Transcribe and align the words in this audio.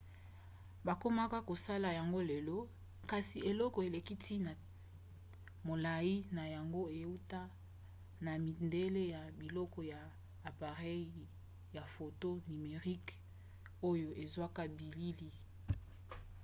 bakomaka 0.87 1.37
kosala 1.49 1.89
yango 1.99 2.19
lelo 2.31 2.57
kasi 3.11 3.37
eloko 3.49 3.79
eleki 3.87 4.13
ntina 4.19 4.53
molai 5.67 6.13
na 6.35 6.43
yango 6.55 6.83
euta 7.03 7.41
na 8.25 8.31
midele 8.43 9.01
ya 9.13 9.21
biloko 9.39 9.79
ya 9.93 10.01
apareyi 10.49 11.21
ya 11.75 11.83
foto 11.95 12.29
nimerique 12.49 13.15
oyo 13.89 14.09
ezwaka 14.23 14.61
bilili 14.77 15.29